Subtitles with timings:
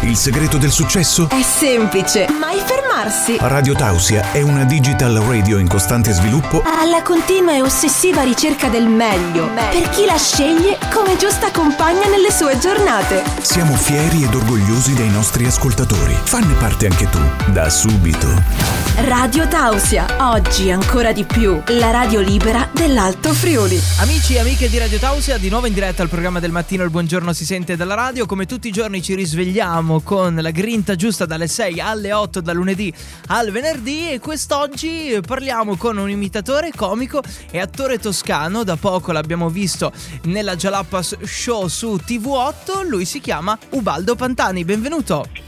[0.00, 1.28] Il segreto del successo?
[1.28, 3.36] È semplice, mai fermarsi.
[3.40, 8.86] Radio Tausia è una digital radio in costante sviluppo Alla continua e ossessiva ricerca del
[8.86, 9.48] meglio.
[9.54, 13.22] Per chi la sceglie come giusta compagna nelle sue giornate.
[13.40, 16.16] Siamo fieri ed orgogliosi dei nostri ascoltatori.
[16.24, 17.20] Fanne parte anche tu,
[17.52, 18.77] da subito.
[18.96, 21.62] Radio Tausia, oggi ancora di più.
[21.66, 23.80] La radio libera dell'Alto Friuli.
[24.00, 26.90] Amici e amiche di Radio Tausia, di nuovo in diretta al programma del mattino Il
[26.90, 28.26] Buongiorno si sente dalla radio.
[28.26, 32.52] Come tutti i giorni ci risvegliamo con la grinta giusta dalle 6 alle 8 da
[32.52, 32.92] lunedì
[33.28, 38.64] al venerdì e quest'oggi parliamo con un imitatore, comico e attore toscano.
[38.64, 39.92] Da poco l'abbiamo visto
[40.24, 42.86] nella Jalapas Show su TV8.
[42.86, 44.64] Lui si chiama Ubaldo Pantani.
[44.64, 45.47] Benvenuto.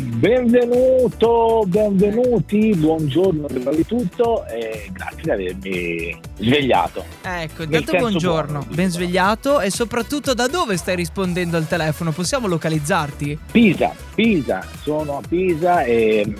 [0.00, 7.04] Benvenuto, benvenuti, buongiorno prima di tutto e grazie di avermi svegliato.
[7.22, 12.12] Ecco, intanto buongiorno, buono, ben svegliato e soprattutto da dove stai rispondendo al telefono?
[12.12, 13.38] Possiamo localizzarti?
[13.50, 16.32] Pisa, Pisa, sono a Pisa e,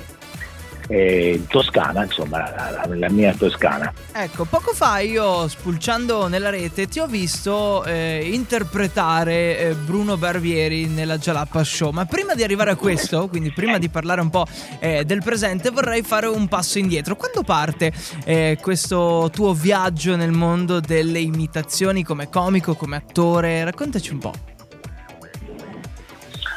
[0.89, 3.93] e in Toscana, insomma, la, la- mia Toscana.
[4.13, 10.87] Ecco, poco fa io spulciando nella rete ti ho visto eh, interpretare eh, Bruno Barbieri
[10.87, 14.47] nella Jalappa Show, ma prima di arrivare a questo, quindi prima di parlare un po'
[14.81, 17.17] eh, del presente, vorrei fare un passo indietro.
[17.17, 17.93] Quando parte
[18.25, 23.63] eh, questo tuo viaggio nel mondo delle imitazioni come comico, come attore?
[23.65, 24.33] Raccontaci un po'.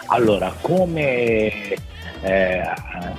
[0.07, 1.73] Allora, come
[2.21, 2.61] eh,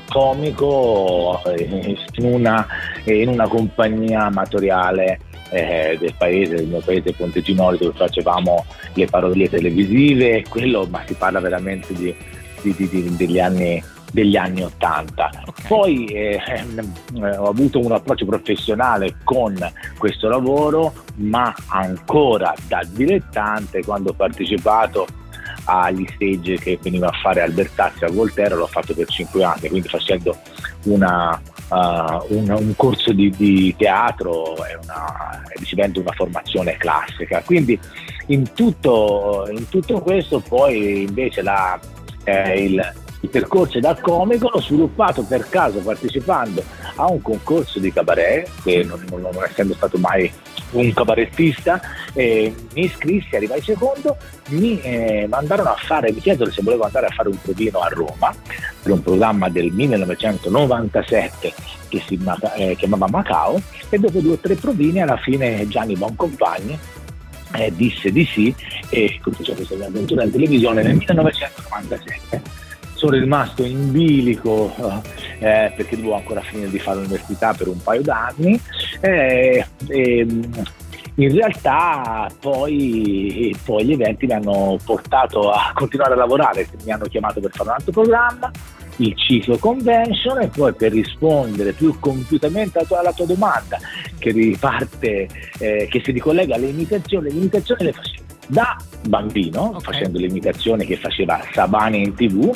[0.09, 2.67] comico eh, in una,
[3.05, 5.19] in una compagnia amatoriale
[5.51, 11.15] eh, del paese, del mio paese Ponteginoli, dove facevamo le parodie televisive, quello, ma si
[11.15, 12.15] parla veramente di,
[12.63, 15.31] di- di- degli anni degli anni 80.
[15.47, 15.67] Ok.
[15.67, 16.93] Poi eh, ehm,
[17.39, 19.57] ho avuto un approccio professionale con
[19.99, 25.07] questo lavoro, ma ancora da dilettante quando ho partecipato
[25.65, 29.89] agli stage che veniva a fare Albertazzi a Volterra, l'ho fatto per cinque anni, quindi
[29.89, 30.37] facendo
[30.85, 37.43] una, uh, un, un corso di, di teatro e una, ricevendo una formazione classica.
[37.43, 37.79] Quindi
[38.27, 41.79] in tutto, in tutto questo poi invece la,
[42.25, 46.63] eh, il, il percorso da comico l'ho sviluppato per caso partecipando
[46.97, 50.31] a un concorso di cabaret, che non, non- non essendo stato mai
[50.73, 51.81] un cabarettista,
[52.15, 54.17] eh, mi iscrissi, arrivai secondo,
[54.49, 57.89] mi eh, mandarono a fare, mi chiesero se volevo andare a fare un provino a
[57.89, 58.35] Roma
[58.83, 61.53] per un programma del 1997
[61.89, 62.19] che si
[62.57, 66.79] eh, chiamava Macao e dopo due o tre provini alla fine Gianni Boncompagni
[67.55, 68.55] eh, disse di sì
[68.89, 72.63] e cominciò questa avventura in televisione nel 1997
[73.03, 74.73] sono rimasto in bilico
[75.41, 78.61] eh, perché dovevo ancora finire di fare l'università per un paio d'anni
[79.01, 80.27] eh, e,
[81.17, 87.07] in realtà poi, poi gli eventi mi hanno portato a continuare a lavorare, mi hanno
[87.07, 88.51] chiamato per fare un altro programma,
[88.97, 93.79] il ciclo convention e poi per rispondere più compiutamente alla tua, alla tua domanda
[94.17, 98.22] che riparte, eh, che si ricollega alle imitazioni, le imitazioni le facevo
[98.53, 98.77] da
[99.09, 99.83] bambino, Ok.
[99.83, 102.55] facendo le imitazioni che faceva Sabani in tv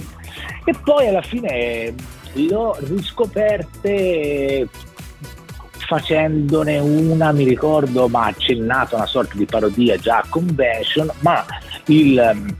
[0.65, 1.95] e poi alla fine
[2.35, 4.69] l'ho riscoperte
[5.87, 11.47] facendone una, mi ricordo, ma accennato a una sorta di parodia già a convention, ma
[11.87, 12.57] il ehm,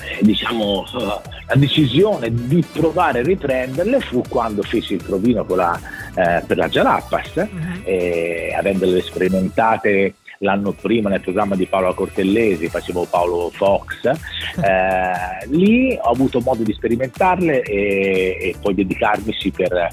[0.00, 1.04] eh, diciamo eh,
[1.48, 5.78] la decisione di provare a riprenderle fu quando feci il provino con la,
[6.14, 7.48] eh, per la Jalapas
[7.82, 14.04] e avendole sperimentate l'anno prima nel programma di Paolo Cortellesi, facevo Paolo Fox,
[14.62, 19.90] eh, lì ho avuto modo di sperimentarle e, e poi dedicarmici per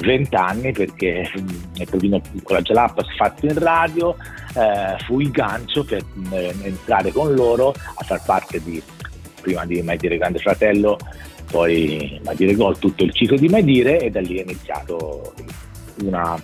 [0.00, 4.16] vent'anni perché mm, il provino con la Jalapas fatto in radio
[4.54, 8.80] eh, fu il gancio per eh, entrare con loro a far parte di
[9.40, 10.98] prima di Mai Dire Grande Fratello
[11.50, 15.34] poi Mai Dire Gol tutto il ciclo di Mai Dire e da lì è iniziato
[16.02, 16.40] una,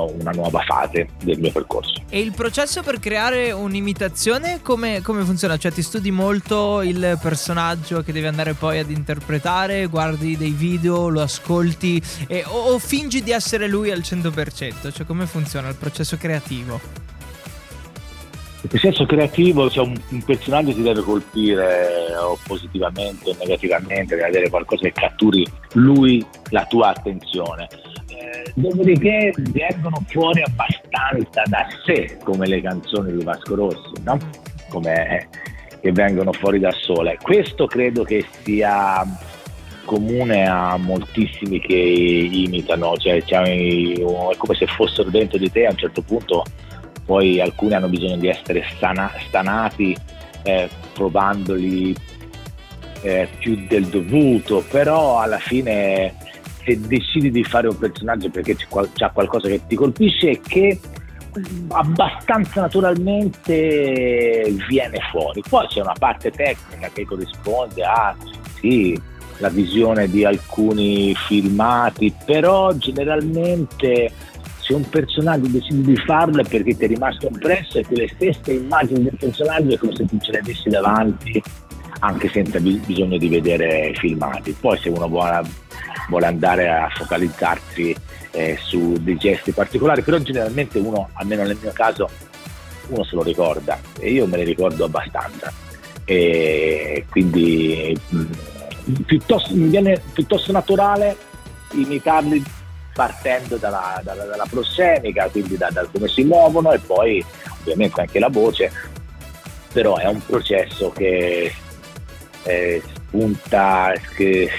[0.00, 2.02] una nuova fase del mio percorso.
[2.08, 5.56] E il processo per creare un'imitazione come, come funziona?
[5.56, 11.08] Cioè ti studi molto il personaggio che devi andare poi ad interpretare, guardi dei video,
[11.08, 14.92] lo ascolti e- o, o fingi di essere lui al 100%?
[14.92, 16.80] Cioè come funziona il processo creativo?
[18.62, 24.28] Il processo creativo, cioè un, un personaggio ti deve colpire o positivamente o negativamente, deve
[24.28, 27.68] avere qualcosa che catturi lui la tua attenzione.
[28.54, 34.18] Dopodiché vengono fuori abbastanza da sé, come le canzoni di Vasco Rossi, no?
[34.68, 35.28] Come eh,
[35.80, 37.18] che vengono fuori da sole.
[37.20, 39.04] Questo credo che sia
[39.84, 45.70] comune a moltissimi che imitano, cioè, cioè, è come se fossero dentro di te a
[45.70, 46.44] un certo punto
[47.04, 49.96] poi alcuni hanno bisogno di essere stana- stanati
[50.44, 51.94] eh, provandoli
[53.02, 56.14] eh, più del dovuto, però alla fine
[56.64, 60.40] se decidi di fare un personaggio perché c'è, qual- c'è qualcosa che ti colpisce e
[60.40, 60.80] che
[61.68, 65.42] abbastanza naturalmente viene fuori.
[65.48, 68.14] Poi c'è una parte tecnica che corrisponde a
[68.58, 69.00] sì,
[69.38, 74.12] la visione di alcuni filmati, però generalmente
[74.58, 78.52] se un personaggio decidi di farlo è perché ti è rimasto impresso e quelle stesse
[78.52, 81.42] immagini del personaggio è come se tu ce le avessi davanti
[82.02, 84.56] anche senza bisogno di vedere filmati.
[84.58, 85.42] Poi se uno vuole,
[86.26, 87.94] andare a focalizzarsi
[88.32, 92.08] eh, su dei gesti particolari, però generalmente uno, almeno nel mio caso,
[92.88, 95.52] uno se lo ricorda e io me ne ricordo abbastanza.
[96.04, 101.16] E quindi mh, mm, piuttosto, mi viene piuttosto naturale
[101.72, 102.42] imitarli
[102.92, 107.24] partendo dalla, dalla, dalla prossemica, quindi da, da, come si muovono e poi
[107.60, 108.72] ovviamente anche la voce,
[109.72, 111.54] però è un processo che
[112.44, 114.50] eh, spunta, che,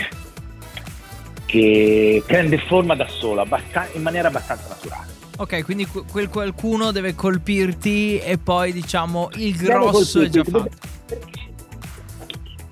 [1.45, 3.45] che, prende forma da solo,
[3.93, 5.11] in maniera abbastanza naturale.
[5.37, 10.69] Ok, quindi quel qualcuno deve colpirti e poi diciamo il grosso è già fatto.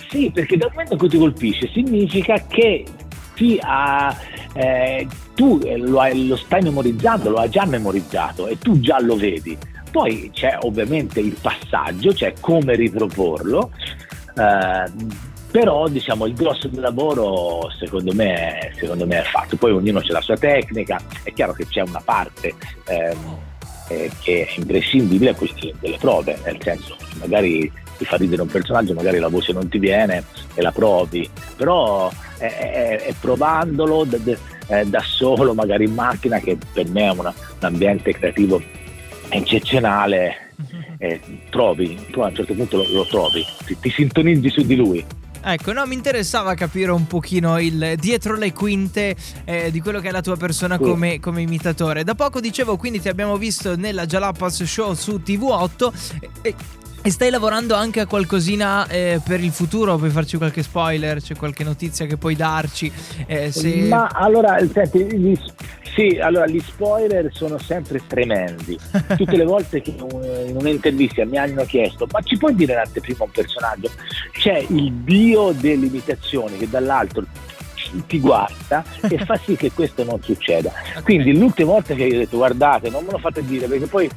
[0.10, 2.86] Sì, perché dal momento in cui ti colpisce significa che
[3.34, 4.16] ti ha,
[4.54, 9.16] eh, tu lo, hai, lo stai memorizzando, lo hai già memorizzato e tu già lo
[9.16, 9.58] vedi.
[9.90, 13.72] Poi c'è ovviamente il passaggio, cioè come riproporlo
[14.36, 19.58] eh, però diciamo il grosso del lavoro secondo me, secondo me, è fatto.
[19.58, 21.00] Poi ognuno ha la sua tecnica.
[21.24, 22.54] È chiaro che c'è una parte
[22.88, 23.16] eh,
[24.22, 26.40] che è imprescindibile a questi delle prove.
[26.46, 30.24] Nel senso magari ti fa ridere un personaggio magari la voce non ti viene
[30.54, 31.30] e la provi.
[31.58, 37.08] Però è, è, è provandolo da, da, da, solo magari in macchina che per me
[37.08, 38.62] è una, un ambiente creativo
[39.28, 40.51] eccezionale
[40.98, 41.20] eh,
[41.50, 45.06] trovi, tu a un certo punto lo, lo trovi, ti, ti sintonizzi su di lui.
[45.44, 50.10] Ecco, no, mi interessava capire un pochino il dietro le quinte eh, di quello che
[50.10, 50.84] è la tua persona sì.
[50.84, 52.04] come, come, imitatore.
[52.04, 56.56] Da poco dicevo, quindi ti abbiamo visto nella Jalapas Show su TV8 e, e
[57.10, 59.98] stai lavorando anche a qualcosina eh, per il futuro?
[59.98, 61.22] Puoi farci qualche spoiler?
[61.22, 62.92] C'è qualche notizia che puoi darci?
[63.26, 63.88] Eh, se...
[63.88, 65.36] Ma allora, senti, gli,
[65.96, 68.78] sì, allora gli spoiler sono sempre tremendi.
[69.18, 73.32] Tutte le volte che in un'intervista mi hanno chiesto: ma ci puoi dire un'anteprima un
[73.32, 73.90] personaggio?
[74.32, 77.26] C'è il dio delle imitazioni che dall'altro
[78.08, 80.72] ti guarda e fa sì che questo non succeda.
[81.04, 84.10] Quindi l'ultima volta che io ho detto guardate, non me lo fate dire perché poi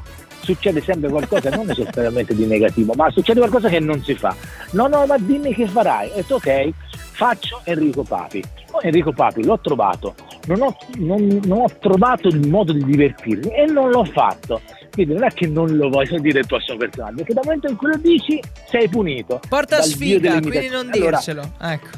[0.44, 4.34] succede sempre qualcosa non necessariamente di negativo, ma succede qualcosa che non si fa.
[4.72, 6.10] No, no, ma dimmi che farai.
[6.10, 6.70] E detto ok,
[7.14, 8.42] faccio Enrico Papi.
[8.70, 10.14] Poi Enrico Papi l'ho trovato,
[10.46, 14.60] non ho, non, non ho, trovato il modo di divertirmi e non l'ho fatto.
[14.90, 17.76] Quindi non è che non lo voglio dire il prossimo personaggio, perché dal momento in
[17.76, 19.40] cui lo dici sei punito.
[19.48, 21.40] Porta sfiga, quindi non dircelo.
[21.58, 21.88] Allora, ecco.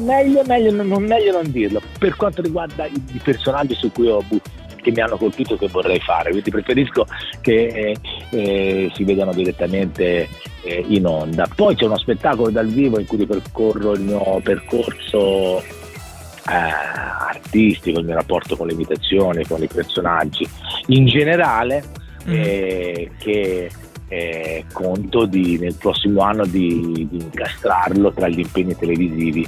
[0.00, 1.80] meglio, meglio, non, meglio non dirlo.
[1.98, 5.58] Per quanto riguarda i, i personaggi su cui ho avuto che mi hanno colpito e
[5.58, 7.06] che vorrei fare, quindi preferisco
[7.40, 7.96] che eh,
[8.30, 10.28] eh, si vedano direttamente
[10.62, 11.48] eh, in onda.
[11.52, 18.04] Poi c'è uno spettacolo dal vivo in cui ripercorro il mio percorso eh, artistico, il
[18.04, 20.48] mio rapporto con le imitazioni, con i personaggi
[20.86, 21.82] in generale,
[22.28, 22.32] mm.
[22.32, 23.70] Eh, che
[24.08, 29.44] eh, conto di, nel prossimo anno di, di incastrarlo tra gli impegni televisivi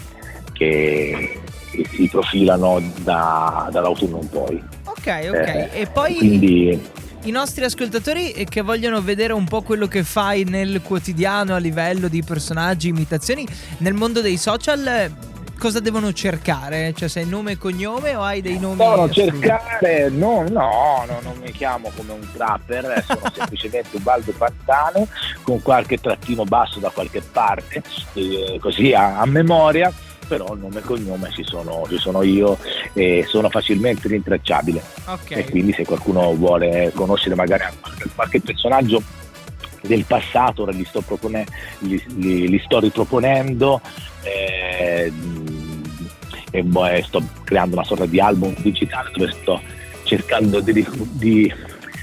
[0.52, 1.40] che,
[1.70, 4.62] che si profilano da, dall'autunno in poi.
[5.08, 5.46] Ok, ok.
[5.46, 6.88] Eh, e poi quindi...
[7.22, 12.08] i nostri ascoltatori che vogliono vedere un po' quello che fai nel quotidiano a livello
[12.08, 13.46] di personaggi, imitazioni,
[13.78, 15.10] nel mondo dei social,
[15.58, 16.92] cosa devono cercare?
[16.94, 18.76] Cioè sei nome e cognome o hai dei nomi?
[18.76, 24.32] Devono cercare, no, no, no, non mi chiamo come un trapper, sono semplicemente un baldo
[24.32, 25.08] pantano
[25.42, 29.90] con qualche trattino basso da qualche parte, eh, così a, a memoria
[30.28, 32.58] però il nome e cognome ci sono, ci sono io
[32.92, 34.82] e sono facilmente rintracciabile.
[35.06, 35.38] Okay.
[35.38, 37.64] E quindi se qualcuno vuole conoscere magari
[38.14, 39.02] qualche personaggio
[39.82, 41.46] del passato, ora li sto, propone-
[41.80, 43.80] li, li, li sto riproponendo
[44.22, 45.12] eh,
[46.50, 49.60] e boh, sto creando una sorta di album digitale dove sto
[50.04, 51.52] cercando di, di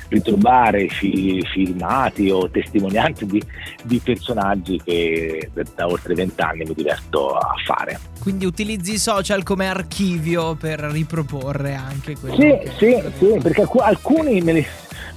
[0.09, 3.41] ritrovare fi, filmati o testimonianze di,
[3.83, 7.99] di, personaggi che da oltre vent'anni mi diverto a fare.
[8.25, 14.41] Quindi utilizzi i social come archivio per riproporre anche quello Sì, sì, sì, perché alcuni
[14.41, 14.65] me li,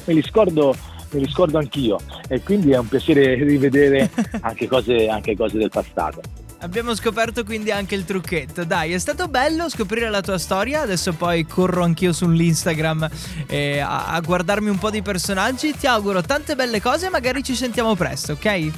[0.04, 0.76] me li scordo
[1.12, 1.98] me li scordo anch'io
[2.28, 4.10] e quindi è un piacere rivedere
[4.42, 6.20] anche cose, anche cose del passato.
[6.58, 8.64] Abbiamo scoperto quindi anche il trucchetto.
[8.64, 10.82] Dai, è stato bello scoprire la tua storia.
[10.82, 13.08] Adesso poi corro anch'io sull'Instagram
[13.46, 15.74] eh, a, a guardarmi un po' di personaggi.
[15.74, 18.70] Ti auguro tante belle cose e magari ci sentiamo presto, ok?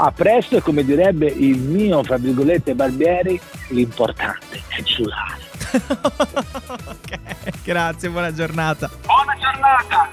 [0.00, 5.46] A presto e come direbbe il mio, fra virgolette, Barbieri, l'importante è giurare.
[6.88, 7.18] ok,
[7.64, 8.90] grazie, buona giornata.
[9.04, 10.08] Buona giornata!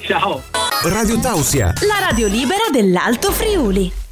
[0.00, 0.42] Ciao!
[0.84, 1.72] Radio Tausia.
[1.86, 4.05] La radio libera dell'Alto Friuli.